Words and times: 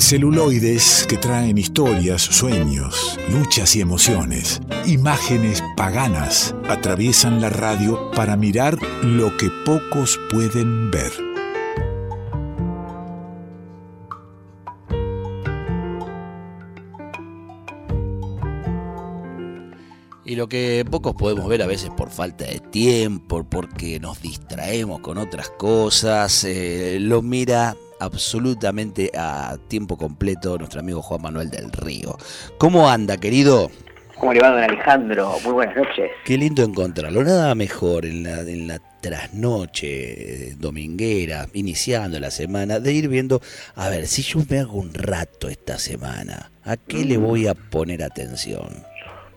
Celuloides 0.00 1.06
que 1.08 1.16
traen 1.16 1.58
historias, 1.58 2.22
sueños, 2.22 3.18
luchas 3.30 3.74
y 3.74 3.80
emociones. 3.80 4.60
Imágenes 4.86 5.60
paganas 5.76 6.54
atraviesan 6.68 7.40
la 7.40 7.50
radio 7.50 8.10
para 8.12 8.36
mirar 8.36 8.78
lo 9.02 9.36
que 9.36 9.50
pocos 9.66 10.18
pueden 10.30 10.92
ver. 10.92 11.12
Y 20.24 20.36
lo 20.36 20.48
que 20.48 20.86
pocos 20.88 21.16
podemos 21.16 21.48
ver 21.48 21.60
a 21.60 21.66
veces 21.66 21.90
por 21.90 22.10
falta 22.10 22.44
de 22.44 22.60
tiempo, 22.60 23.44
porque 23.44 23.98
nos 23.98 24.22
distraemos 24.22 25.00
con 25.00 25.18
otras 25.18 25.50
cosas, 25.50 26.44
eh, 26.44 26.98
lo 27.00 27.20
mira 27.20 27.74
absolutamente 28.00 29.10
a 29.16 29.56
tiempo 29.68 29.96
completo 29.96 30.58
nuestro 30.58 30.80
amigo 30.80 31.02
Juan 31.02 31.22
Manuel 31.22 31.50
del 31.50 31.70
Río. 31.72 32.16
¿Cómo 32.58 32.88
anda, 32.88 33.16
querido? 33.16 33.70
¿Cómo 34.18 34.32
le 34.32 34.40
va, 34.40 34.50
don 34.50 34.62
Alejandro? 34.62 35.32
Muy 35.44 35.52
buenas 35.52 35.76
noches. 35.76 36.10
Qué 36.24 36.36
lindo 36.36 36.64
encontrarlo. 36.64 37.22
Nada 37.22 37.54
mejor 37.54 38.04
en 38.04 38.24
la, 38.24 38.40
en 38.40 38.66
la 38.66 38.80
trasnoche 39.00 40.54
dominguera, 40.58 41.46
iniciando 41.52 42.18
la 42.18 42.30
semana, 42.30 42.80
de 42.80 42.92
ir 42.92 43.08
viendo, 43.08 43.40
a 43.76 43.88
ver, 43.88 44.06
si 44.06 44.22
yo 44.22 44.40
me 44.50 44.58
hago 44.58 44.78
un 44.78 44.92
rato 44.92 45.48
esta 45.48 45.78
semana, 45.78 46.50
¿a 46.64 46.76
qué 46.76 47.04
le 47.04 47.16
voy 47.16 47.46
a 47.46 47.54
poner 47.54 48.02
atención? 48.02 48.68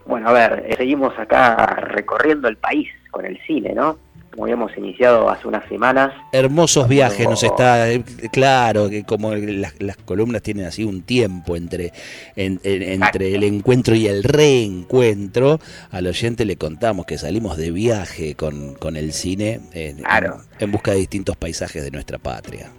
Bueno, 0.05 0.29
a 0.29 0.33
ver, 0.33 0.65
eh, 0.67 0.75
seguimos 0.77 1.17
acá 1.17 1.65
recorriendo 1.89 2.47
el 2.47 2.57
país 2.57 2.89
con 3.11 3.25
el 3.25 3.39
cine, 3.45 3.73
¿no? 3.73 3.99
Como 4.31 4.45
habíamos 4.45 4.71
iniciado 4.77 5.29
hace 5.29 5.45
unas 5.47 5.67
semanas. 5.67 6.13
Hermosos 6.31 6.87
viajes, 6.87 7.27
nos 7.27 7.43
está, 7.43 7.89
eh, 7.91 8.01
claro, 8.31 8.89
que 8.89 9.03
como 9.03 9.35
las, 9.35 9.73
las 9.81 9.97
columnas 9.97 10.41
tienen 10.41 10.65
así 10.65 10.85
un 10.85 11.01
tiempo 11.03 11.57
entre, 11.57 11.91
en- 12.37 12.59
en- 12.63 13.03
entre 13.03 13.35
el 13.35 13.43
encuentro 13.43 13.93
y 13.93 14.07
el 14.07 14.23
reencuentro, 14.23 15.59
al 15.91 16.07
oyente 16.07 16.45
le 16.45 16.55
contamos 16.55 17.05
que 17.05 17.17
salimos 17.17 17.57
de 17.57 17.71
viaje 17.71 18.35
con, 18.35 18.75
con 18.75 18.95
el 18.95 19.11
cine 19.11 19.59
en, 19.73 19.97
Claro. 19.97 20.37
en- 20.57 20.63
en 20.65 20.71
busca 20.71 20.91
de 20.91 20.97
distintos 20.97 21.35
paisajes 21.35 21.83
de 21.83 21.91
nuestra 21.91 22.17
patria. 22.17 22.69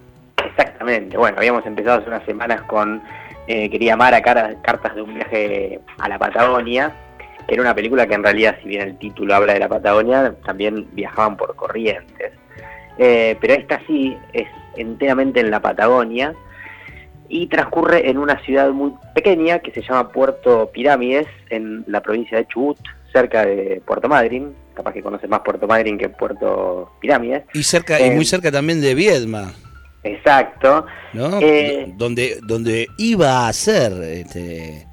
Exactamente. 0.45 1.17
Bueno, 1.19 1.37
habíamos 1.39 1.65
empezado 1.67 1.99
hace 2.01 2.09
unas 2.09 2.25
semanas 2.25 2.63
con 2.63 3.03
eh, 3.49 3.69
Quería 3.71 3.95
amar 3.95 4.15
a 4.15 4.23
cara- 4.23 4.55
cartas 4.63 4.95
de 4.95 5.03
un 5.03 5.15
viaje 5.15 5.81
a 5.99 6.09
la 6.09 6.17
Patagonia, 6.19 6.95
era 7.49 7.63
una 7.63 7.75
película 7.75 8.07
que 8.07 8.15
en 8.15 8.23
realidad, 8.23 8.57
si 8.63 8.69
bien 8.69 8.83
el 8.83 8.99
título 8.99 9.35
habla 9.35 9.55
de 9.55 9.61
la 9.61 9.69
Patagonia, 9.69 10.35
también 10.45 10.89
viajaban 10.93 11.37
por 11.37 11.55
corrientes. 11.57 12.33
Eh, 12.99 13.37
pero 13.41 13.55
esta 13.55 13.81
sí 13.87 14.17
es 14.33 14.47
enteramente 14.77 15.41
en 15.41 15.51
la 15.51 15.61
Patagonia 15.61 16.35
y 17.29 17.47
transcurre 17.47 18.11
en 18.11 18.19
una 18.19 18.39
ciudad 18.45 18.71
muy 18.71 18.93
pequeña 19.15 19.61
que 19.61 19.73
se 19.73 19.83
llama 19.83 20.11
Puerto 20.11 20.71
Pirámides, 20.73 21.27
en 21.49 21.85
la 21.87 22.03
provincia 22.03 22.37
de 22.37 22.47
Chubut, 22.47 22.79
cerca 23.13 23.47
de 23.47 23.83
Puerto 23.87 24.09
Madryn. 24.09 24.55
Capaz 24.75 24.93
que 24.93 25.03
conoces 25.03 25.29
más 25.29 25.41
Puerto 25.41 25.67
Madryn 25.67 25.99
que 25.99 26.09
Puerto 26.09 26.93
Pirámides. 27.01 27.45
Y 27.55 27.63
cerca, 27.63 28.01
y 28.01 28.11
muy 28.11 28.25
cerca 28.25 28.51
también 28.51 28.81
de 28.81 28.95
Viedma, 28.95 29.53
Exacto. 30.05 30.87
¿no? 31.13 31.41
Eh, 31.41 31.93
donde, 31.97 32.39
donde 32.43 32.89
iba 32.99 33.47
a 33.47 33.53
ser 33.53 33.93
este, 34.03 34.87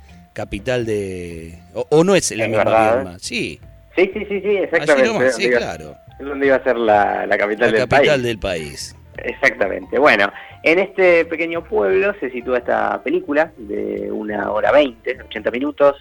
capital 0.43 0.85
de... 0.85 1.57
O, 1.73 1.85
o 1.89 2.03
no 2.03 2.15
es 2.15 2.31
la 2.31 2.43
Es 2.45 2.49
misma 2.49 2.63
verdad. 2.63 2.95
Viedma, 2.95 3.19
sí. 3.19 3.59
Sí, 3.95 4.09
sí, 4.13 4.19
sí, 4.29 4.39
sí, 4.41 4.47
Allí 4.47 4.57
exactamente. 4.57 5.07
nomás, 5.13 5.35
sí, 5.35 5.49
claro. 5.49 5.95
Es 6.19 6.25
donde 6.25 6.45
iba 6.47 6.55
a 6.55 6.63
ser 6.63 6.77
la, 6.77 7.25
la 7.25 7.37
capital 7.37 7.71
La 7.71 7.77
del 7.79 7.87
capital 7.89 8.07
país. 8.15 8.23
del 8.23 8.39
país. 8.39 8.95
Exactamente. 9.17 9.99
Bueno, 9.99 10.31
en 10.63 10.79
este 10.79 11.25
pequeño 11.25 11.63
pueblo 11.63 12.13
se 12.19 12.29
sitúa 12.31 12.59
esta 12.59 13.01
película 13.03 13.51
de 13.57 14.09
una 14.11 14.51
hora 14.51 14.71
veinte, 14.71 15.17
80 15.21 15.51
minutos, 15.51 15.95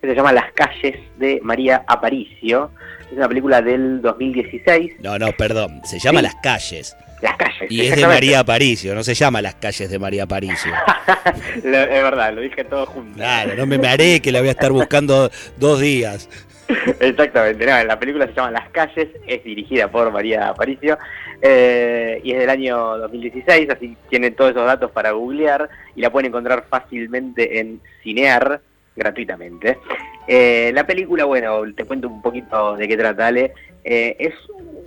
que 0.00 0.08
se 0.08 0.14
llama 0.14 0.32
Las 0.32 0.52
calles 0.52 0.96
de 1.18 1.38
María 1.42 1.84
Aparicio. 1.86 2.70
Es 3.10 3.16
una 3.16 3.28
película 3.28 3.62
del 3.62 4.02
2016. 4.02 4.94
No, 5.00 5.18
no, 5.18 5.30
perdón. 5.32 5.80
Se 5.84 5.98
llama 6.00 6.20
Sí. 6.20 6.24
Las 6.24 6.34
Calles. 6.42 6.96
Las 7.24 7.36
calles. 7.36 7.70
Y 7.70 7.80
es 7.86 7.96
de. 7.96 8.06
María 8.06 8.40
Aparicio, 8.40 8.94
no 8.94 9.02
se 9.02 9.14
llama 9.14 9.40
Las 9.40 9.54
Calles 9.54 9.88
de 9.90 9.98
María 9.98 10.24
Aparicio. 10.24 10.72
Es 11.56 11.62
verdad, 11.62 12.34
lo 12.34 12.42
dije 12.42 12.64
todo 12.64 12.84
junto. 12.84 13.16
Claro, 13.16 13.54
no 13.56 13.64
me 13.66 13.78
mareé 13.78 14.20
que 14.20 14.30
la 14.30 14.40
voy 14.40 14.48
a 14.48 14.52
estar 14.52 14.70
buscando 14.70 15.30
dos 15.56 15.80
días. 15.80 16.28
Exactamente, 17.00 17.64
no, 17.64 17.84
la 17.84 17.98
película 17.98 18.26
se 18.26 18.34
llama 18.34 18.50
Las 18.50 18.68
calles, 18.70 19.08
es 19.26 19.42
dirigida 19.42 19.90
por 19.90 20.10
María 20.12 20.48
Aparicio 20.48 20.98
eh, 21.40 22.20
y 22.22 22.32
es 22.32 22.38
del 22.38 22.50
año 22.50 22.98
2016, 22.98 23.70
así 23.70 23.96
tienen 24.10 24.34
todos 24.34 24.50
esos 24.50 24.66
datos 24.66 24.90
para 24.90 25.12
googlear 25.12 25.68
y 25.96 26.02
la 26.02 26.10
pueden 26.10 26.28
encontrar 26.28 26.64
fácilmente 26.68 27.58
en 27.58 27.80
Cinear 28.02 28.60
gratuitamente. 28.96 29.78
Eh, 30.26 30.72
la 30.74 30.86
película, 30.86 31.24
bueno, 31.24 31.62
te 31.74 31.84
cuento 31.84 32.08
un 32.08 32.22
poquito 32.22 32.76
de 32.76 32.88
qué 32.88 32.96
trata, 32.96 33.26
Ale. 33.26 33.52
Eh, 33.84 34.16
es 34.18 34.34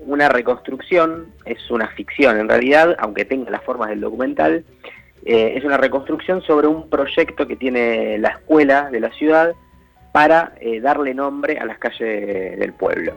una 0.08 0.30
reconstrucción, 0.30 1.28
es 1.46 1.70
una 1.70 1.88
ficción 1.90 2.40
en 2.40 2.48
realidad, 2.50 2.96
aunque 3.00 3.26
tenga 3.26 3.52
las 3.52 3.64
formas 3.64 3.90
del 3.90 4.02
documental. 4.02 4.64
Eh, 5.26 5.54
es 5.58 5.64
una 5.66 5.78
reconstrucción 5.78 6.42
sobre 6.44 6.68
un 6.68 6.90
proyecto 6.90 7.46
que 7.48 7.58
tiene 7.58 8.18
la 8.18 8.30
escuela 8.30 8.90
de 8.90 9.02
la 9.02 9.12
ciudad 9.12 9.54
para 10.14 10.54
eh, 10.62 10.80
darle 10.80 11.14
nombre 11.14 11.60
a 11.60 11.66
las 11.66 11.78
calles 11.78 12.58
del 12.58 12.74
pueblo. 12.74 13.14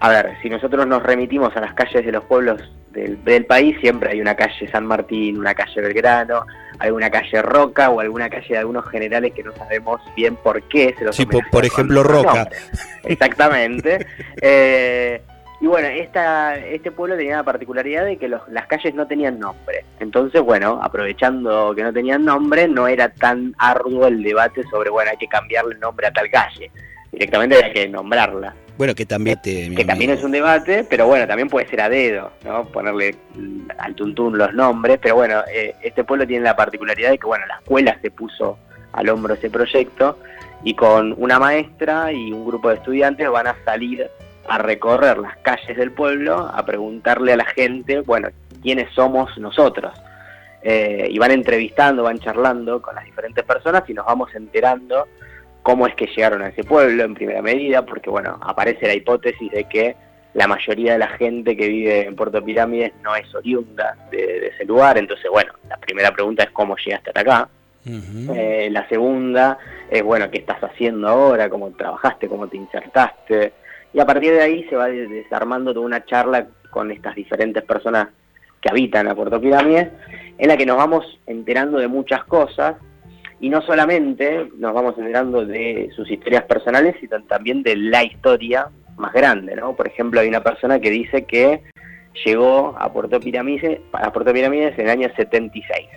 A 0.00 0.08
ver, 0.08 0.36
si 0.42 0.50
nosotros 0.50 0.86
nos 0.86 1.02
remitimos 1.02 1.56
a 1.56 1.60
las 1.60 1.74
calles 1.74 2.04
de 2.04 2.10
los 2.10 2.24
pueblos 2.24 2.60
del, 2.90 3.22
del 3.22 3.44
país, 3.46 3.76
siempre 3.80 4.10
hay 4.10 4.20
una 4.20 4.34
calle 4.34 4.68
San 4.72 4.86
Martín, 4.86 5.38
una 5.38 5.54
calle 5.54 5.80
Belgrano, 5.80 6.44
alguna 6.80 7.10
calle 7.10 7.40
Roca 7.42 7.90
o 7.90 8.00
alguna 8.00 8.28
calle 8.28 8.48
de 8.48 8.58
algunos 8.58 8.88
generales 8.88 9.32
que 9.32 9.44
no 9.44 9.52
sabemos 9.54 10.00
bien 10.16 10.34
por 10.36 10.62
qué 10.64 10.94
se 10.98 11.04
los 11.04 11.14
Sí, 11.14 11.26
por- 11.26 11.64
ejemplo, 11.64 12.02
Roca. 12.02 12.48
Exactamente. 13.04 14.06
Eh, 14.42 15.20
y 15.60 15.66
bueno, 15.66 15.88
esta, 15.88 16.56
este 16.56 16.90
pueblo 16.90 17.16
tenía 17.16 17.36
la 17.36 17.42
particularidad 17.44 18.04
de 18.04 18.16
que 18.16 18.28
los- 18.28 18.48
las 18.48 18.66
calles 18.66 18.94
no 18.94 19.06
tenían 19.06 19.38
nombre. 19.38 19.84
Entonces, 19.98 20.40
bueno, 20.40 20.80
aprovechando 20.82 21.74
que 21.74 21.82
no 21.82 21.92
tenían 21.92 22.24
nombre, 22.24 22.66
no 22.68 22.88
era 22.88 23.08
tan 23.10 23.54
arduo 23.58 24.06
el 24.06 24.22
debate 24.22 24.62
sobre, 24.70 24.90
bueno, 24.90 25.10
hay 25.10 25.16
que 25.18 25.26
cambiarle 25.28 25.74
el 25.74 25.80
nombre 25.80 26.06
a 26.06 26.12
tal 26.12 26.30
calle. 26.30 26.70
Directamente 27.12 27.56
había 27.56 27.72
que 27.72 27.88
nombrarla. 27.88 28.54
Bueno, 28.78 28.94
que 28.94 29.04
también 29.04 29.38
te. 29.42 29.74
Que 29.74 29.84
también 29.84 30.10
es 30.12 30.22
un 30.24 30.30
debate, 30.30 30.84
pero 30.88 31.06
bueno, 31.06 31.26
también 31.26 31.48
puede 31.50 31.66
ser 31.68 31.82
a 31.82 31.88
dedo, 31.90 32.30
¿no? 32.44 32.64
Ponerle 32.66 33.14
al 33.76 33.94
tuntún 33.94 34.38
los 34.38 34.54
nombres. 34.54 34.98
Pero 35.02 35.16
bueno, 35.16 35.42
eh, 35.52 35.74
este 35.82 36.04
pueblo 36.04 36.26
tiene 36.26 36.44
la 36.44 36.56
particularidad 36.56 37.10
de 37.10 37.18
que, 37.18 37.26
bueno, 37.26 37.44
la 37.46 37.56
escuela 37.56 37.98
se 38.00 38.10
puso 38.10 38.58
al 38.92 39.08
hombro 39.10 39.34
ese 39.34 39.50
proyecto 39.50 40.18
y 40.64 40.74
con 40.74 41.14
una 41.18 41.38
maestra 41.38 42.10
y 42.12 42.32
un 42.32 42.46
grupo 42.46 42.70
de 42.70 42.76
estudiantes 42.76 43.28
van 43.28 43.48
a 43.48 43.56
salir 43.66 44.08
a 44.48 44.58
recorrer 44.58 45.18
las 45.18 45.36
calles 45.38 45.76
del 45.76 45.92
pueblo, 45.92 46.50
a 46.52 46.64
preguntarle 46.64 47.32
a 47.32 47.36
la 47.36 47.44
gente, 47.44 48.00
bueno, 48.00 48.28
quiénes 48.62 48.92
somos 48.94 49.36
nosotros. 49.38 49.92
Eh, 50.62 51.08
y 51.10 51.18
van 51.18 51.30
entrevistando, 51.30 52.02
van 52.02 52.18
charlando 52.18 52.82
con 52.82 52.94
las 52.94 53.04
diferentes 53.04 53.44
personas 53.44 53.82
y 53.88 53.94
nos 53.94 54.04
vamos 54.04 54.34
enterando 54.34 55.08
cómo 55.62 55.86
es 55.86 55.94
que 55.94 56.06
llegaron 56.06 56.42
a 56.42 56.48
ese 56.48 56.64
pueblo 56.64 57.02
en 57.02 57.14
primera 57.14 57.40
medida, 57.40 57.84
porque 57.84 58.10
bueno, 58.10 58.38
aparece 58.42 58.86
la 58.86 58.94
hipótesis 58.94 59.50
de 59.50 59.64
que 59.64 59.96
la 60.34 60.46
mayoría 60.46 60.92
de 60.92 60.98
la 60.98 61.08
gente 61.08 61.56
que 61.56 61.66
vive 61.68 62.06
en 62.06 62.14
Puerto 62.14 62.44
Pirámides 62.44 62.92
no 63.02 63.16
es 63.16 63.34
oriunda 63.34 63.96
de, 64.10 64.18
de 64.18 64.46
ese 64.48 64.64
lugar, 64.64 64.98
entonces 64.98 65.30
bueno, 65.30 65.52
la 65.68 65.76
primera 65.78 66.10
pregunta 66.12 66.44
es 66.44 66.50
cómo 66.50 66.76
llegaste 66.76 67.10
hasta 67.10 67.20
acá. 67.20 67.48
Eh, 67.86 68.68
la 68.70 68.86
segunda 68.88 69.58
es, 69.90 70.02
bueno, 70.02 70.30
¿qué 70.30 70.38
estás 70.38 70.62
haciendo 70.62 71.08
ahora? 71.08 71.48
¿Cómo 71.48 71.70
trabajaste? 71.70 72.28
¿Cómo 72.28 72.46
te 72.46 72.56
insertaste? 72.56 73.52
Y 73.92 74.00
a 74.00 74.06
partir 74.06 74.32
de 74.32 74.40
ahí 74.42 74.64
se 74.68 74.76
va 74.76 74.86
des- 74.88 75.10
desarmando 75.10 75.72
toda 75.74 75.86
una 75.86 76.04
charla 76.04 76.46
con 76.70 76.90
estas 76.90 77.14
diferentes 77.14 77.62
personas 77.64 78.08
que 78.60 78.68
habitan 78.70 79.08
a 79.08 79.14
Puerto 79.14 79.40
Pirámides, 79.40 79.88
en 80.38 80.48
la 80.48 80.56
que 80.56 80.66
nos 80.66 80.76
vamos 80.76 81.18
enterando 81.26 81.78
de 81.78 81.88
muchas 81.88 82.24
cosas, 82.24 82.76
y 83.40 83.48
no 83.48 83.62
solamente 83.62 84.48
nos 84.58 84.74
vamos 84.74 84.96
enterando 84.98 85.44
de 85.46 85.90
sus 85.96 86.10
historias 86.10 86.44
personales, 86.44 86.94
sino 87.00 87.22
también 87.22 87.62
de 87.62 87.74
la 87.76 88.04
historia 88.04 88.68
más 88.98 89.12
grande, 89.14 89.56
¿no? 89.56 89.74
Por 89.74 89.86
ejemplo, 89.88 90.20
hay 90.20 90.28
una 90.28 90.42
persona 90.42 90.78
que 90.78 90.90
dice 90.90 91.24
que 91.24 91.62
llegó 92.24 92.76
a 92.78 92.92
Puerto 92.92 93.18
Pirámides, 93.18 93.80
a 93.92 94.12
Puerto 94.12 94.32
Pirámides 94.32 94.78
en 94.78 94.84
el 94.84 94.90
año 94.90 95.08
76. 95.16 95.88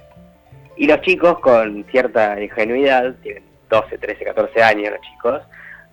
Y 0.78 0.88
los 0.88 1.01
chicos, 1.01 1.38
con 1.39 1.84
cierta 1.92 2.42
ingenuidad, 2.42 3.13
tienen 3.22 3.44
12, 3.69 3.98
13, 3.98 4.24
14 4.24 4.63
años 4.63 4.92
los 4.94 5.01
chicos, 5.01 5.42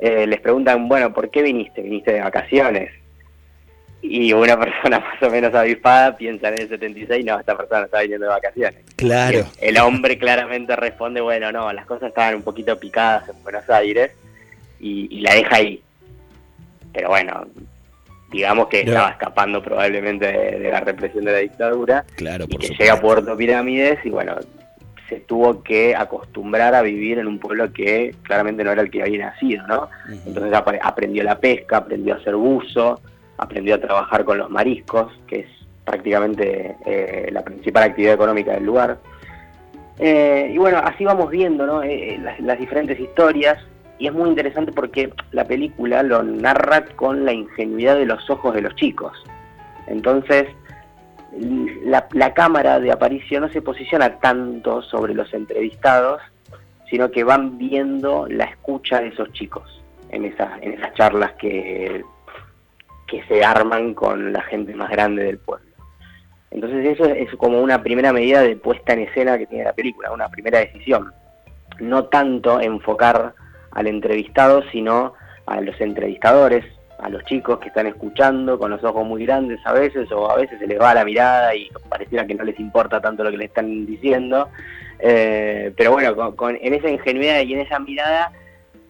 eh, 0.00 0.26
les 0.26 0.40
preguntan, 0.40 0.88
bueno, 0.88 1.12
¿por 1.12 1.30
qué 1.30 1.42
viniste? 1.42 1.82
¿Viniste 1.82 2.12
de 2.12 2.20
vacaciones? 2.20 2.90
Y 4.02 4.32
una 4.32 4.58
persona 4.60 4.98
más 5.00 5.22
o 5.22 5.30
menos 5.30 5.54
avispada 5.54 6.16
piensa 6.16 6.48
en 6.48 6.54
el 6.62 6.68
76, 6.68 7.24
no, 7.24 7.38
esta 7.38 7.56
persona 7.56 7.84
está 7.84 8.00
viniendo 8.00 8.26
de 8.26 8.32
vacaciones. 8.32 8.80
Claro. 8.96 9.40
El, 9.60 9.76
el 9.76 9.78
hombre 9.78 10.18
claramente 10.18 10.74
responde, 10.76 11.20
bueno, 11.20 11.52
no, 11.52 11.72
las 11.72 11.84
cosas 11.86 12.08
estaban 12.08 12.34
un 12.36 12.42
poquito 12.42 12.78
picadas 12.78 13.28
en 13.28 13.42
Buenos 13.42 13.68
Aires 13.68 14.12
y, 14.80 15.08
y 15.18 15.20
la 15.20 15.34
deja 15.34 15.56
ahí. 15.56 15.82
Pero 16.94 17.08
bueno, 17.10 17.46
digamos 18.32 18.68
que 18.68 18.84
No. 18.84 18.92
estaba 18.92 19.10
escapando 19.10 19.62
probablemente 19.62 20.26
de, 20.26 20.58
de 20.60 20.70
la 20.70 20.80
represión 20.80 21.24
de 21.24 21.32
la 21.32 21.38
dictadura 21.38 22.04
Claro, 22.16 22.44
y 22.44 22.48
por 22.48 22.60
que 22.60 22.66
supuesto. 22.68 22.82
llega 22.84 22.94
a 22.96 23.00
Puerto 23.00 23.36
Pirámides 23.36 23.98
y 24.04 24.10
bueno, 24.10 24.36
se 25.10 25.16
tuvo 25.20 25.62
que 25.62 25.94
acostumbrar 25.94 26.74
a 26.74 26.82
vivir 26.82 27.18
en 27.18 27.26
un 27.26 27.40
pueblo 27.40 27.72
que 27.72 28.14
claramente 28.22 28.62
no 28.62 28.70
era 28.70 28.80
el 28.80 28.90
que 28.90 29.02
había 29.02 29.26
nacido, 29.26 29.66
¿no? 29.66 29.88
Entonces 30.24 30.52
aprendió 30.82 31.24
la 31.24 31.38
pesca, 31.38 31.78
aprendió 31.78 32.14
a 32.14 32.18
hacer 32.18 32.36
buzo, 32.36 33.00
aprendió 33.36 33.74
a 33.74 33.78
trabajar 33.78 34.24
con 34.24 34.38
los 34.38 34.48
mariscos, 34.48 35.12
que 35.26 35.40
es 35.40 35.46
prácticamente 35.84 36.76
eh, 36.86 37.28
la 37.32 37.42
principal 37.42 37.82
actividad 37.82 38.14
económica 38.14 38.52
del 38.52 38.64
lugar. 38.64 38.98
Eh, 39.98 40.52
y 40.54 40.58
bueno, 40.58 40.78
así 40.78 41.04
vamos 41.04 41.28
viendo 41.28 41.66
¿no? 41.66 41.82
Eh, 41.82 42.18
las, 42.40 42.58
diferentes 42.58 42.98
historias 42.98 43.58
y 43.98 44.06
es 44.06 44.12
muy 44.12 44.30
interesante 44.30 44.72
porque 44.72 45.12
la 45.32 45.44
película 45.44 46.02
lo 46.04 46.22
narra 46.22 46.84
con 46.96 47.24
la 47.24 47.32
ingenuidad 47.32 47.96
de 47.96 48.06
los 48.06 48.30
ojos 48.30 48.54
de 48.54 48.62
los 48.62 48.74
chicos. 48.76 49.12
Entonces, 49.88 50.46
la, 51.38 52.06
la 52.12 52.34
cámara 52.34 52.80
de 52.80 52.92
Aparicio 52.92 53.40
no 53.40 53.48
se 53.50 53.62
posiciona 53.62 54.18
tanto 54.18 54.82
sobre 54.82 55.14
los 55.14 55.32
entrevistados, 55.32 56.20
sino 56.88 57.10
que 57.10 57.24
van 57.24 57.56
viendo 57.56 58.26
la 58.28 58.44
escucha 58.44 59.00
de 59.00 59.08
esos 59.08 59.32
chicos 59.32 59.82
en 60.10 60.24
esas, 60.24 60.50
en 60.62 60.72
esas 60.72 60.92
charlas 60.94 61.32
que, 61.34 62.02
que 63.06 63.22
se 63.24 63.44
arman 63.44 63.94
con 63.94 64.32
la 64.32 64.42
gente 64.42 64.74
más 64.74 64.90
grande 64.90 65.24
del 65.24 65.38
pueblo. 65.38 65.66
Entonces 66.50 66.84
eso 66.84 67.04
es 67.04 67.32
como 67.36 67.60
una 67.60 67.82
primera 67.82 68.12
medida 68.12 68.42
de 68.42 68.56
puesta 68.56 68.92
en 68.92 69.00
escena 69.00 69.38
que 69.38 69.46
tiene 69.46 69.64
la 69.64 69.72
película, 69.72 70.10
una 70.10 70.28
primera 70.28 70.58
decisión. 70.58 71.12
No 71.78 72.06
tanto 72.06 72.60
enfocar 72.60 73.34
al 73.70 73.86
entrevistado, 73.86 74.62
sino 74.72 75.14
a 75.46 75.60
los 75.60 75.80
entrevistadores, 75.80 76.64
a 77.02 77.08
los 77.08 77.24
chicos 77.24 77.58
que 77.58 77.68
están 77.68 77.86
escuchando 77.86 78.58
con 78.58 78.70
los 78.70 78.82
ojos 78.84 79.06
muy 79.06 79.24
grandes 79.24 79.60
a 79.64 79.72
veces, 79.72 80.10
o 80.12 80.30
a 80.30 80.36
veces 80.36 80.58
se 80.58 80.66
les 80.66 80.80
va 80.80 80.94
la 80.94 81.04
mirada 81.04 81.54
y 81.54 81.68
pareciera 81.88 82.26
que 82.26 82.34
no 82.34 82.44
les 82.44 82.58
importa 82.60 83.00
tanto 83.00 83.24
lo 83.24 83.30
que 83.30 83.38
le 83.38 83.44
están 83.46 83.86
diciendo. 83.86 84.48
Eh, 84.98 85.72
pero 85.76 85.92
bueno, 85.92 86.36
con, 86.36 86.56
en 86.60 86.74
esa 86.74 86.90
ingenuidad 86.90 87.40
y 87.40 87.54
en 87.54 87.60
esa 87.60 87.78
mirada 87.78 88.32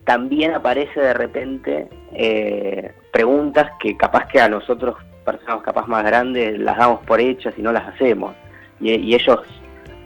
también 0.05 0.55
aparece 0.55 1.01
de 1.01 1.15
repente 1.15 1.89
eh, 2.13 2.93
preguntas 3.13 3.71
que 3.79 3.97
capaz 3.97 4.27
que 4.27 4.41
a 4.41 4.49
nosotros 4.49 4.97
personas 5.25 5.63
capaz 5.63 5.87
más 5.87 6.05
grandes 6.05 6.59
las 6.59 6.77
damos 6.77 7.01
por 7.05 7.21
hechas 7.21 7.55
y 7.57 7.63
no 7.63 7.73
las 7.73 7.87
hacemos. 7.89 8.35
Y, 8.81 9.15
ellos, 9.15 9.41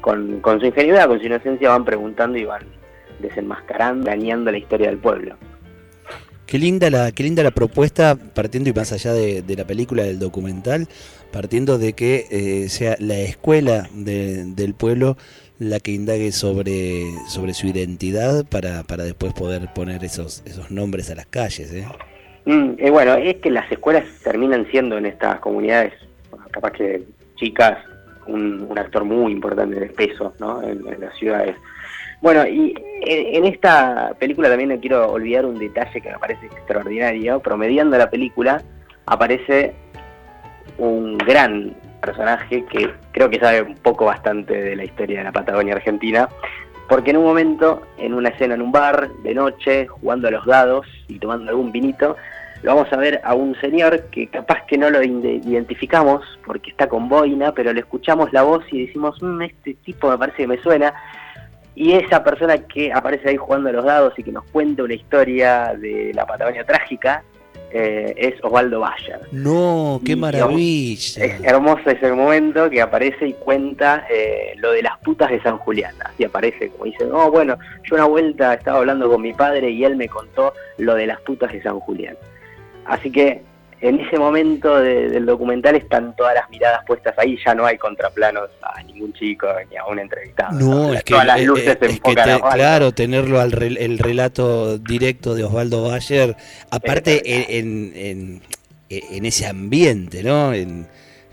con, 0.01 0.43
su 0.43 0.67
ingenuidad, 0.67 1.07
con 1.07 1.21
su 1.21 1.27
inocencia, 1.27 1.71
van 1.71 1.85
preguntando 1.85 2.37
y 2.37 2.45
van 2.45 2.65
desenmascarando, 3.21 4.07
dañando 4.07 4.51
la 4.51 4.59
historia 4.59 4.89
del 4.89 4.99
pueblo. 4.99 5.37
Qué 6.47 6.59
linda 6.59 6.91
la, 6.91 7.13
qué 7.13 7.23
linda 7.23 7.43
la 7.43 7.51
propuesta, 7.51 8.17
partiendo 8.17 8.71
y 8.71 8.73
más 8.73 8.93
allá 8.93 9.13
de, 9.13 9.43
la 9.57 9.65
película, 9.65 10.03
del 10.03 10.19
documental, 10.19 10.89
partiendo 11.33 11.79
de 11.79 11.95
que 11.95 12.27
eh, 12.31 12.69
sea 12.69 12.97
la 12.99 13.19
escuela 13.19 13.89
del 13.93 14.75
pueblo 14.75 15.17
la 15.59 15.81
que 15.81 15.93
indague 15.93 16.33
sobre, 16.33 17.05
sobre 17.29 17.55
su 17.55 17.67
identidad 17.67 18.45
para, 18.45 18.83
para 18.83 19.05
después 19.05 19.33
poder 19.33 19.69
poner 19.75 20.05
esos, 20.05 20.43
esos 20.45 20.71
nombres 20.71 21.11
a 21.11 21.15
las 21.15 21.27
calles. 21.27 21.73
¿eh? 21.73 21.87
Mm, 22.45 22.75
eh, 22.79 22.91
bueno, 22.91 23.15
es 23.15 23.37
que 23.37 23.51
las 23.51 23.71
escuelas 23.71 24.05
terminan 24.23 24.67
siendo 24.71 24.99
en 24.99 25.07
estas 25.07 25.41
comunidades, 25.41 25.93
capaz 26.51 26.73
que 26.73 27.03
chicas, 27.37 27.79
un, 28.27 28.73
actor 28.77 29.05
muy 29.05 29.33
importante 29.33 29.79
de 29.79 29.87
peso 29.87 30.35
¿no? 30.41 30.63
en, 30.63 30.85
las 31.01 31.17
ciudades. 31.17 31.57
Bueno, 32.25 32.47
y 32.47 32.75
en, 33.03 33.45
esta 33.45 34.15
película 34.19 34.49
también 34.49 34.71
no 34.71 34.81
quiero 34.81 35.13
olvidar 35.13 35.45
un 35.45 35.59
detalle 35.59 36.01
que 36.01 36.09
me 36.11 36.19
parece 36.19 36.47
extraordinario. 36.47 37.39
Promediando 37.41 37.99
la 37.99 38.09
película 38.09 38.63
aparece 39.05 39.75
un 40.79 41.19
gran 41.19 41.77
personaje 42.01 42.65
que 42.65 42.91
creo 43.13 43.29
que 43.29 43.39
sabe 43.39 43.61
un 43.61 43.75
poco 43.75 44.07
bastante 44.07 44.55
de 44.55 44.75
la 44.75 44.85
historia 44.85 45.19
de 45.19 45.25
la 45.25 45.33
Patagonia 45.33 45.75
Argentina, 45.75 46.31
porque 46.89 47.11
en 47.11 47.19
un 47.19 47.25
momento, 47.25 47.83
en 47.99 48.15
una 48.15 48.31
escena 48.31 48.55
en 48.55 48.63
un 48.63 48.73
bar, 48.73 49.11
de 49.23 49.35
noche, 49.35 49.87
jugando 49.87 50.29
a 50.29 50.31
los 50.31 50.47
dados 50.47 50.87
y 51.09 51.19
tomando 51.19 51.51
algún 51.51 51.73
vinito, 51.73 52.17
lo 52.63 52.75
vamos 52.75 52.91
a 52.91 52.97
ver 52.97 53.21
a 53.23 53.35
un 53.35 53.55
señor 53.61 54.05
que 54.05 54.29
capaz 54.29 54.65
que 54.65 54.79
no 54.79 54.89
lo 54.89 55.03
identificamos 55.03 56.23
porque 56.47 56.71
está 56.71 56.89
con 56.89 57.11
boina, 57.11 57.53
pero 57.53 57.75
le 57.75 57.81
escuchamos 57.81 58.33
la 58.33 58.45
voz 58.45 58.65
y 58.73 58.87
decimos, 58.87 59.23
mm, 59.23 59.43
este 59.43 59.75
tipo 59.85 60.09
me 60.09 60.17
parece 60.17 60.39
que 60.39 60.47
me 60.47 60.63
suena. 60.63 60.95
Y 61.75 61.93
esa 61.93 62.23
persona 62.23 62.59
que 62.59 62.93
aparece 62.93 63.31
ahí 63.31 63.37
jugando 63.37 63.69
a 63.69 63.73
los 63.73 63.85
dados 63.85 64.15
y 64.17 64.23
que 64.23 64.33
nos 64.33 64.45
cuenta 64.45 64.85
una 64.85 64.95
historia 64.95 65.75
de 65.77 66.13
la 66.15 66.25
Patagonia 66.25 66.65
trágica, 66.65 67.25
eh, 67.77 68.15
es 68.17 68.45
Osvaldo 68.45 68.79
Bayer. 68.79 69.19
No, 69.33 70.01
qué 70.07 70.15
maravilla. 70.15 71.25
Es 71.25 71.43
hermoso 71.43 71.91
ese 71.91 72.13
momento 72.13 72.71
que 72.71 72.81
aparece 72.81 73.27
y 73.27 73.33
cuenta 73.33 74.07
eh, 74.09 74.55
lo 74.59 74.71
de 74.71 74.83
las 74.83 74.97
putas 74.99 75.29
de 75.31 75.43
San 75.43 75.59
Julián. 75.59 75.93
Así 76.05 76.23
aparece, 76.23 76.69
como 76.69 76.85
dice, 76.85 77.05
no, 77.05 77.33
bueno, 77.33 77.59
yo 77.83 77.97
una 77.97 78.05
vuelta 78.05 78.55
estaba 78.55 78.79
hablando 78.79 79.11
con 79.11 79.23
mi 79.23 79.33
padre 79.33 79.71
y 79.71 79.83
él 79.85 79.97
me 79.97 80.09
contó 80.09 80.55
lo 80.79 80.95
de 80.95 81.09
las 81.09 81.21
putas 81.23 81.53
de 81.53 81.63
San 81.63 81.81
Julián. 81.81 82.17
Así 82.85 83.11
que 83.11 83.43
en 83.85 84.01
ese 84.01 84.19
momento 84.19 84.81
del 84.81 85.27
documental 85.27 85.77
están 85.77 86.17
todas 86.17 86.35
las 86.35 86.49
miradas 86.49 86.83
puestas 86.87 87.15
ahí, 87.19 87.37
ya 87.45 87.55
no 87.55 87.67
hay 87.67 87.77
contraplanos 87.77 88.49
a 88.63 88.83
ningún 88.83 89.13
chico 89.13 89.47
ni 89.71 89.77
a 89.77 89.85
un 89.85 89.99
entrevistado. 89.99 90.59
No, 90.59 90.95
es 90.95 91.05
que, 91.05 91.13
todas 91.13 91.27
las 91.27 91.43
luces 91.43 91.77
se 91.79 91.87
enfocan 91.87 92.41
claro, 92.41 92.93
tenerlo 92.93 93.41
al 93.41 93.53
el 93.63 93.99
relato 93.99 94.79
directo 94.79 95.35
de 95.35 95.45
Osvaldo 95.45 95.87
Bayer, 95.87 96.35
aparte 96.71 97.59
en, 97.59 98.41
en, 98.89 99.27
ese 99.27 99.47
ambiente, 99.47 100.23
¿no? 100.23 100.55
En, 100.55 100.87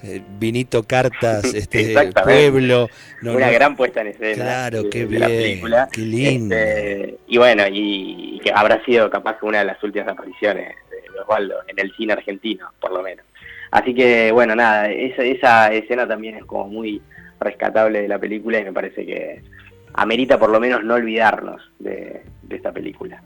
eh, 0.03 0.21
vinito 0.39 0.81
cartas 0.81 1.45
este 1.53 1.95
pueblo 2.23 2.89
una 3.21 3.51
gran 3.51 3.75
puesta 3.75 4.01
en 4.01 4.07
escena 4.07 4.33
claro 4.33 4.89
qué 4.89 5.05
bien 5.05 5.21
película. 5.21 5.87
qué 5.91 6.01
lindo 6.01 6.55
este, 6.55 7.19
y 7.27 7.37
bueno 7.37 7.65
y, 7.71 8.41
que 8.43 8.51
habrá 8.51 8.83
sido 8.83 9.11
capaz 9.11 9.37
una 9.43 9.59
de 9.59 9.65
las 9.65 9.83
últimas 9.83 10.07
apariciones 10.07 10.75
Osvaldo, 11.19 11.55
en 11.67 11.79
el 11.79 11.93
cine 11.95 12.13
argentino, 12.13 12.71
por 12.79 12.91
lo 12.91 13.01
menos. 13.01 13.25
Así 13.71 13.93
que, 13.93 14.31
bueno, 14.31 14.55
nada, 14.55 14.89
esa, 14.89 15.23
esa 15.23 15.73
escena 15.73 16.07
también 16.07 16.35
es 16.35 16.45
como 16.45 16.67
muy 16.67 17.01
rescatable 17.39 18.01
de 18.01 18.07
la 18.07 18.19
película 18.19 18.59
y 18.59 18.65
me 18.65 18.73
parece 18.73 19.05
que 19.05 19.41
amerita 19.93 20.39
por 20.39 20.49
lo 20.49 20.59
menos 20.59 20.83
no 20.83 20.95
olvidarnos 20.95 21.61
de, 21.79 22.21
esta 22.49 22.71
película. 22.71 23.21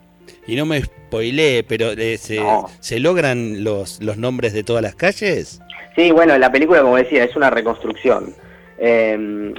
Y 0.48 0.56
no 0.56 0.66
me 0.66 0.82
spoileé, 0.82 1.64
pero 1.64 1.92
eh, 1.92 2.18
se, 2.18 3.00
logran 3.00 3.64
los, 3.64 4.02
los 4.02 4.18
nombres 4.18 4.54
de 4.54 4.64
todas 4.64 4.84
las 4.84 4.96
calles? 4.96 5.62
Sí, 5.96 6.12
bueno, 6.12 6.38
la 6.38 6.52
película, 6.52 6.82
como 6.82 6.98
decía, 6.98 7.24
es 7.24 7.36
una 7.36 7.50
reconstrucción. 7.50 8.34
Eh, 8.78 9.54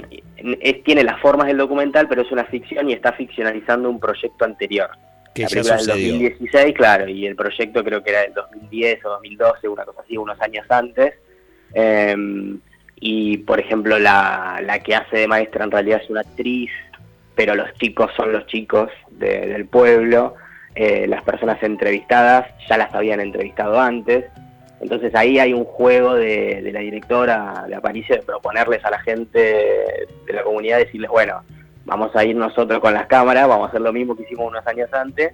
tiene 0.85 1.03
las 1.03 1.19
formas 1.19 1.47
del 1.47 1.57
documental, 1.57 2.07
pero 2.07 2.21
es 2.21 2.31
una 2.31 2.45
ficción 2.45 2.89
y 2.89 2.93
está 2.93 3.11
ficcionalizando 3.13 3.89
un 3.89 3.99
proyecto 3.99 4.45
anterior 4.45 4.89
la 5.43 5.49
película 5.49 5.77
del 5.77 5.87
2016, 5.87 6.75
claro, 6.75 7.07
y 7.07 7.25
el 7.25 7.35
proyecto 7.35 7.83
creo 7.83 8.03
que 8.03 8.09
era 8.11 8.21
del 8.21 8.33
2010 8.33 9.05
o 9.05 9.09
2012, 9.09 9.67
una 9.67 9.85
cosa 9.85 10.01
así, 10.01 10.17
unos 10.17 10.39
años 10.41 10.65
antes. 10.69 11.13
Em, 11.73 12.59
y 12.99 13.37
por 13.39 13.59
ejemplo, 13.59 13.99
la, 13.99 14.59
la, 14.63 14.79
que 14.79 14.95
hace 14.95 15.17
de 15.17 15.27
maestra 15.27 15.63
en 15.63 15.71
realidad 15.71 16.01
es 16.03 16.09
una 16.09 16.21
actriz, 16.21 16.71
pero 17.35 17.55
los 17.55 17.71
chicos 17.75 18.11
son 18.15 18.31
los 18.31 18.45
chicos 18.47 18.89
del 19.11 19.65
pueblo. 19.67 20.35
Eh, 20.75 21.07
las 21.07 21.23
personas 21.23 21.61
entrevistadas 21.63 22.47
ya 22.69 22.77
las 22.77 22.93
habían 22.93 23.19
entrevistado 23.19 23.79
antes. 23.79 24.25
Entonces 24.79 25.13
ahí 25.15 25.39
hay 25.39 25.53
un 25.53 25.65
juego 25.65 26.13
de, 26.15 26.61
de 26.61 26.71
la 26.71 26.81
directora 26.81 27.65
de 27.67 27.75
Aparicio 27.75 28.15
de 28.15 28.21
proponerles 28.21 28.85
a 28.85 28.91
la 28.91 28.99
gente 28.99 29.39
de 29.39 30.33
la 30.33 30.43
comunidad, 30.43 30.77
decirles, 30.77 31.09
bueno, 31.09 31.43
vamos 31.87 32.13
a 32.15 32.23
ir 32.25 32.35
nosotros 32.35 32.79
con 32.79 32.93
las 32.93 33.07
cámaras, 33.07 33.47
vamos 33.47 33.67
a 33.67 33.69
hacer 33.69 33.81
lo 33.81 33.93
mismo 33.93 34.15
que 34.15 34.23
hicimos 34.23 34.47
unos 34.47 34.67
años 34.67 34.93
antes, 34.93 35.33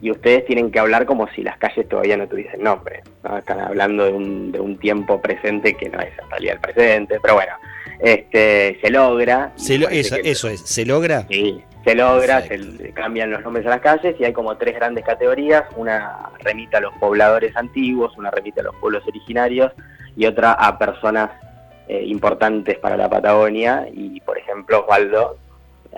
y 0.00 0.10
ustedes 0.10 0.46
tienen 0.46 0.70
que 0.70 0.78
hablar 0.78 1.04
como 1.04 1.28
si 1.32 1.42
las 1.42 1.58
calles 1.58 1.86
todavía 1.88 2.16
no 2.16 2.26
tuviesen 2.26 2.62
nombre. 2.62 3.02
Están 3.36 3.60
hablando 3.60 4.04
de 4.04 4.12
un, 4.12 4.52
de 4.52 4.60
un 4.60 4.78
tiempo 4.78 5.20
presente 5.20 5.74
que 5.74 5.90
no 5.90 6.00
es 6.00 6.16
en 6.18 6.30
realidad 6.30 6.54
el 6.54 6.60
presente, 6.60 7.18
pero 7.20 7.34
bueno, 7.34 7.52
este 7.98 8.78
se 8.80 8.90
logra. 8.90 9.52
eso, 9.58 10.48
es, 10.48 10.60
¿se 10.60 10.86
logra? 10.86 11.26
Sí, 11.28 11.62
se 11.84 11.94
logra, 11.94 12.40
se 12.42 12.92
cambian 12.94 13.30
los 13.30 13.42
nombres 13.42 13.66
a 13.66 13.70
las 13.70 13.80
calles 13.80 14.14
y 14.18 14.24
hay 14.24 14.32
como 14.32 14.56
tres 14.56 14.76
grandes 14.76 15.04
categorías, 15.04 15.64
una 15.76 16.30
remita 16.38 16.78
a 16.78 16.82
los 16.82 16.94
pobladores 16.94 17.54
antiguos, 17.56 18.16
una 18.16 18.30
remita 18.30 18.62
a 18.62 18.64
los 18.64 18.76
pueblos 18.76 19.02
originarios 19.06 19.72
y 20.16 20.24
otra 20.24 20.52
a 20.52 20.78
personas 20.78 21.30
eh, 21.88 22.04
importantes 22.06 22.78
para 22.78 22.96
la 22.96 23.10
Patagonia 23.10 23.86
y 23.92 24.20
por 24.20 24.38
ejemplo 24.38 24.82
Osvaldo 24.82 25.36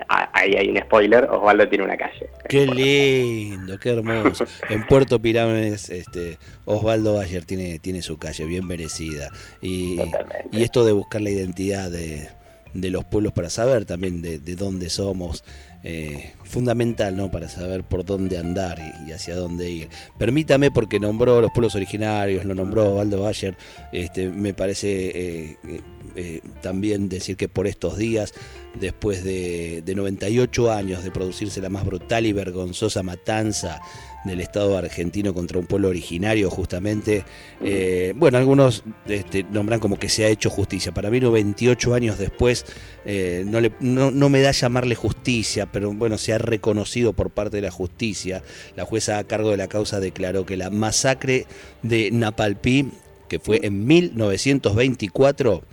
ahí 0.07 0.55
hay 0.55 0.69
un 0.69 0.77
spoiler, 0.77 1.25
Osvaldo 1.25 1.67
tiene 1.67 1.85
una 1.85 1.97
calle. 1.97 2.29
Qué 2.47 2.65
lindo, 2.65 3.77
qué 3.79 3.91
hermoso. 3.91 4.45
En 4.69 4.85
Puerto 4.87 5.19
Pirámides, 5.19 5.89
este, 5.89 6.37
Osvaldo 6.65 7.15
Bayer 7.15 7.45
tiene, 7.45 7.79
tiene 7.79 8.01
su 8.01 8.17
calle 8.17 8.45
bien 8.45 8.65
merecida. 8.65 9.29
Y, 9.61 9.99
y 10.51 10.63
esto 10.63 10.85
de 10.85 10.91
buscar 10.91 11.21
la 11.21 11.29
identidad 11.29 11.89
de, 11.91 12.29
de 12.73 12.89
los 12.89 13.05
pueblos 13.05 13.33
para 13.33 13.49
saber 13.49 13.85
también 13.85 14.21
de, 14.21 14.39
de 14.39 14.55
dónde 14.55 14.89
somos, 14.89 15.43
eh, 15.83 16.31
fundamental 16.43 17.15
¿no? 17.17 17.29
para 17.29 17.49
saber 17.49 17.83
por 17.83 18.05
dónde 18.05 18.37
andar 18.37 18.79
y, 19.05 19.11
hacia 19.11 19.35
dónde 19.35 19.69
ir. 19.69 19.89
Permítame, 20.17 20.71
porque 20.71 20.99
nombró 20.99 21.41
los 21.41 21.51
pueblos 21.51 21.75
originarios, 21.75 22.45
lo 22.45 22.55
nombró 22.55 22.91
Osvaldo 22.91 23.21
Bayer, 23.21 23.55
este, 23.91 24.29
me 24.29 24.53
parece... 24.53 25.57
Eh, 25.59 25.81
eh, 26.15 26.41
también 26.61 27.09
decir 27.09 27.35
que 27.37 27.49
por 27.49 27.67
estos 27.67 27.97
días, 27.97 28.33
después 28.79 29.23
de, 29.23 29.83
98 29.95 30.71
años 30.71 31.03
de 31.03 31.11
producirse 31.11 31.61
la 31.61 31.69
más 31.69 31.85
brutal 31.85 32.25
y 32.25 32.33
vergonzosa 32.33 33.03
matanza 33.03 33.81
del 34.25 34.39
Estado 34.39 34.77
argentino 34.77 35.33
contra 35.33 35.59
un 35.59 35.65
pueblo 35.65 35.89
originario, 35.89 36.49
justamente, 36.49 37.25
eh, 37.61 38.13
bueno, 38.15 38.37
algunos 38.37 38.83
este, 39.07 39.43
nombran 39.43 39.79
como 39.79 39.97
que 39.97 40.07
se 40.07 40.23
ha 40.23 40.29
hecho 40.29 40.49
justicia. 40.49 40.93
Para 40.93 41.09
mí, 41.09 41.19
98 41.19 41.93
años 41.93 42.17
después, 42.17 42.65
eh, 43.05 43.43
no, 43.45 43.59
le, 43.59 43.71
no, 43.79 44.29
me 44.29 44.41
da 44.41 44.51
llamarle 44.51 44.95
justicia, 44.95 45.71
pero 45.71 45.93
bueno, 45.93 46.17
se 46.17 46.33
ha 46.33 46.37
reconocido 46.37 47.13
por 47.13 47.31
parte 47.31 47.57
de 47.57 47.63
la 47.63 47.71
justicia. 47.71 48.43
La 48.75 48.85
jueza 48.85 49.17
a 49.17 49.23
cargo 49.23 49.51
de 49.51 49.57
la 49.57 49.67
causa 49.67 49.99
declaró 49.99 50.45
que 50.45 50.57
la 50.57 50.69
masacre 50.69 51.47
de 51.81 52.11
Napalpí 52.11 52.91
que 53.33 53.39
fue 53.39 53.61
en 53.63 53.87
1924, 53.87 55.63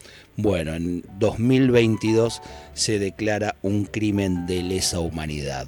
bueno, 0.42 0.74
en 0.74 1.02
2022 1.18 2.42
se 2.72 2.98
declara 2.98 3.56
un 3.62 3.84
crimen 3.84 4.46
de 4.46 4.62
lesa 4.62 5.00
humanidad. 5.00 5.66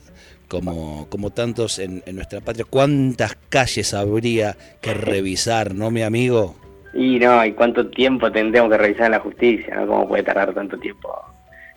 Como, 0.49 1.09
como 1.09 1.31
tantos 1.31 1.79
en, 1.79 2.03
nuestra 2.13 2.43
patria, 2.43 2.67
¿cuántas 2.69 3.37
calles 3.49 3.95
habría 3.95 4.57
que 4.83 4.93
revisar, 4.93 5.75
no, 5.75 5.91
mi 5.91 6.03
amigo? 6.03 6.57
Y 6.93 7.19
no, 7.19 7.45
¿y 7.45 7.53
cuánto 7.53 7.89
tiempo 7.89 8.31
tendremos 8.31 8.71
que 8.71 8.77
revisar 8.77 9.07
en 9.07 9.13
la 9.13 9.21
justicia? 9.21 9.75
¿no? 9.77 9.87
¿Cómo 9.87 10.09
puede 10.09 10.23
tardar 10.23 10.53
tanto 10.53 10.77
tiempo 10.79 11.09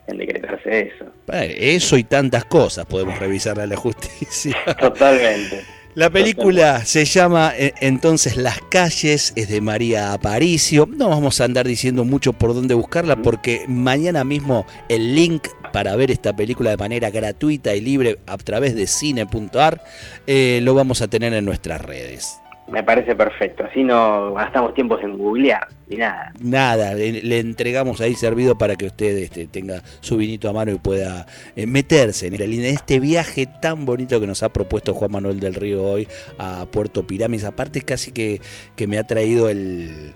en 0.06 0.18
decretarse 0.18 0.92
eso? 0.94 1.06
Eso 1.32 1.96
y 1.96 2.04
tantas 2.04 2.44
cosas 2.44 2.84
podemos 2.84 3.18
revisar 3.18 3.58
a 3.58 3.66
la 3.66 3.76
justicia. 3.76 4.56
Totalmente. 4.78 5.75
La 5.96 6.10
película 6.10 6.84
se 6.84 7.06
llama 7.06 7.54
eh, 7.56 7.72
entonces 7.80 8.36
Las 8.36 8.60
calles, 8.70 9.32
es 9.34 9.48
de 9.48 9.62
María 9.62 10.12
Aparicio. 10.12 10.86
No 10.86 11.08
vamos 11.08 11.40
a 11.40 11.44
andar 11.44 11.66
diciendo 11.66 12.04
mucho 12.04 12.34
por 12.34 12.52
dónde 12.52 12.74
buscarla 12.74 13.22
porque 13.22 13.64
mañana 13.66 14.22
mismo 14.22 14.66
el 14.90 15.14
link 15.14 15.48
para 15.72 15.96
ver 15.96 16.10
esta 16.10 16.36
película 16.36 16.68
de 16.68 16.76
manera 16.76 17.08
gratuita 17.08 17.74
y 17.74 17.80
libre 17.80 18.18
a 18.26 18.36
través 18.36 18.74
de 18.74 18.86
cine.ar 18.86 19.82
eh, 20.26 20.60
lo 20.62 20.74
vamos 20.74 21.00
a 21.00 21.08
tener 21.08 21.32
en 21.32 21.46
nuestras 21.46 21.80
redes. 21.80 22.40
Me 22.68 22.82
parece 22.82 23.14
perfecto, 23.14 23.64
así 23.64 23.84
no 23.84 24.34
gastamos 24.34 24.74
tiempos 24.74 25.00
en 25.04 25.16
googlear 25.16 25.68
ni 25.88 25.96
nada. 25.98 26.32
Nada, 26.40 26.94
le, 26.94 27.38
entregamos 27.38 28.00
ahí 28.00 28.14
servido 28.14 28.58
para 28.58 28.74
que 28.74 28.86
usted 28.86 29.16
este, 29.18 29.46
tenga 29.46 29.82
su 30.00 30.16
vinito 30.16 30.48
a 30.48 30.52
mano 30.52 30.72
y 30.72 30.78
pueda 30.78 31.26
eh, 31.54 31.66
meterse 31.66 32.26
en, 32.26 32.64
este 32.64 32.98
viaje 32.98 33.46
tan 33.62 33.86
bonito 33.86 34.20
que 34.20 34.26
nos 34.26 34.42
ha 34.42 34.48
propuesto 34.48 34.94
Juan 34.94 35.12
Manuel 35.12 35.38
del 35.38 35.54
Río 35.54 35.84
hoy 35.84 36.08
a 36.38 36.66
Puerto 36.66 37.06
Pirámides. 37.06 37.44
Aparte 37.44 37.82
casi 37.82 38.10
que, 38.10 38.40
que 38.74 38.88
me 38.88 38.98
ha 38.98 39.04
traído 39.04 39.48
el, 39.48 40.14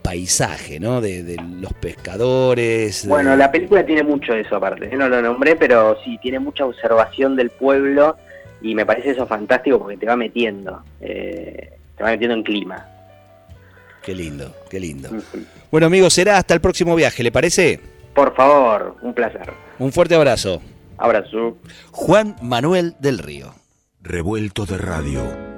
paisaje, 0.00 0.80
¿no? 0.80 1.02
De, 1.02 1.36
los 1.60 1.74
pescadores. 1.74 3.06
Bueno, 3.06 3.36
la 3.36 3.52
película 3.52 3.84
tiene 3.84 4.02
mucho 4.02 4.32
de 4.32 4.40
eso 4.40 4.56
aparte. 4.56 4.88
Yo 4.90 4.96
no 4.96 5.10
lo 5.10 5.20
nombré, 5.20 5.54
pero 5.56 5.98
sí, 6.02 6.16
tiene 6.22 6.38
mucha 6.38 6.64
observación 6.64 7.36
del 7.36 7.50
pueblo 7.50 8.16
y 8.64 8.74
me 8.74 8.86
parece 8.86 9.10
eso 9.10 9.26
fantástico 9.26 9.78
porque 9.78 9.98
te 9.98 10.06
va 10.06 10.16
metiendo, 10.16 10.82
eh, 11.02 11.73
te 11.96 12.02
va 12.02 12.10
metiendo 12.10 12.34
en 12.34 12.42
clima. 12.42 12.86
Qué 14.02 14.14
lindo, 14.14 14.54
qué 14.68 14.78
lindo. 14.80 15.08
Bueno 15.70 15.86
amigos, 15.86 16.12
será 16.12 16.38
hasta 16.38 16.54
el 16.54 16.60
próximo 16.60 16.94
viaje, 16.94 17.22
¿le 17.22 17.32
parece? 17.32 17.80
Por 18.14 18.34
favor, 18.36 18.96
un 19.02 19.14
placer. 19.14 19.52
Un 19.78 19.92
fuerte 19.92 20.14
abrazo. 20.14 20.60
Abrazo. 20.98 21.56
Juan 21.90 22.36
Manuel 22.42 22.94
del 23.00 23.18
Río. 23.18 23.54
Revuelto 24.02 24.66
de 24.66 24.78
radio. 24.78 25.53